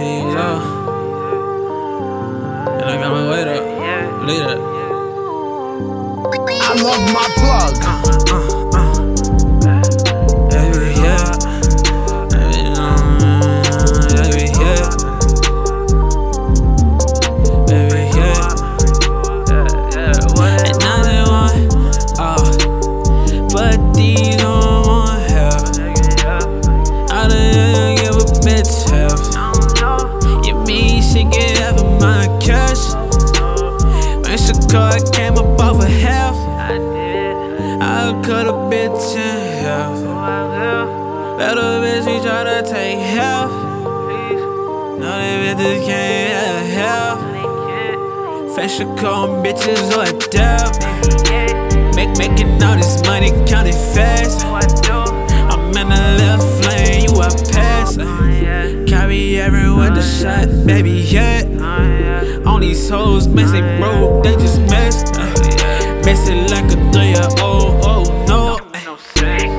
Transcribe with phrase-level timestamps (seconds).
[0.00, 0.36] And
[2.84, 3.62] I got my weight up.
[4.20, 4.58] Believe that.
[6.62, 7.74] I love my plug.
[7.84, 8.84] Uh.
[10.50, 11.30] Baby, yeah.
[14.10, 14.88] Baby, yeah.
[17.66, 18.48] Baby, yeah.
[19.96, 20.82] And
[22.18, 22.42] uh,
[23.52, 24.43] but these.
[34.80, 36.34] I came up off of half.
[37.80, 39.96] I'll cut a bitch in half.
[41.38, 43.50] Let a bitch, she try to take half.
[44.98, 48.56] No, they bitches can't have half.
[48.56, 50.74] Fashion call bitches or death.
[51.94, 54.44] Make, making all this money, count it fast.
[54.44, 57.98] I'm in the left lane, you out past.
[58.88, 62.03] Carry everywhere the shot, baby, yeah.
[62.64, 65.14] These hoes, they broke, they just messed.
[65.16, 65.26] Uh,
[66.02, 68.56] mess it like a three year old, oh no.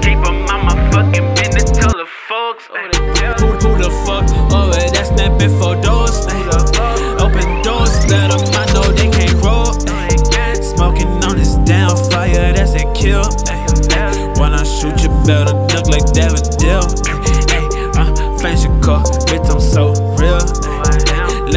[0.01, 2.65] Keep on my fucking business, tell the folks.
[2.65, 6.25] Who, who the fuck over there snapping for doors?
[7.21, 9.71] Open doors, let them I know they can't roll.
[10.73, 13.21] Smoking on this damn fire, that's a kill.
[14.41, 16.81] When I shoot, you better duck like Devin Dill.
[17.53, 17.69] ay.
[18.01, 20.01] Uh, fancy car, bitch, I'm so real.
[20.01, 20.04] ay.
[20.04, 20.04] Let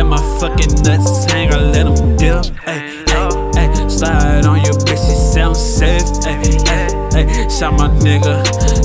[0.08, 2.42] my fucking nuts hang, I let them deal.
[2.66, 3.88] Ay, ay, ay.
[3.88, 6.02] Slide on your bitch, she sound safe.
[6.24, 7.48] Ay, ay, ay.
[7.48, 8.40] Shot my nigga,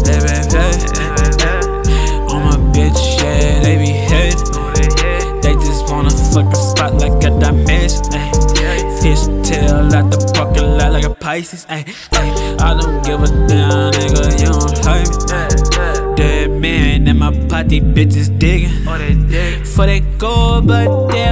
[0.08, 0.84] ay, ay, ay,
[1.48, 2.34] ay.
[2.34, 4.38] On my bitch, yeah, they be hate.
[5.42, 8.04] They just wanna fuck a spot like a dimension.
[8.14, 8.32] Ay.
[9.02, 11.66] Fish tail out the parking lot like a Pisces.
[11.70, 12.56] Ay, ay.
[12.60, 16.16] I don't give a damn, nigga, you don't like me.
[16.16, 18.72] Dead man in my pot, these bitches digging.
[18.88, 18.98] Oh,
[19.66, 21.23] For they gold, but they'll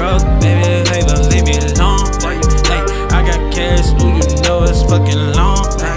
[0.00, 2.08] bros, baby, they believe me alone.
[2.64, 2.80] Hey,
[3.12, 5.89] I got cash, ooh, you know it's fucking long.